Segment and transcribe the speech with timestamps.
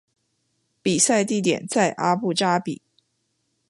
[0.81, 2.81] 比赛地点在阿布扎比。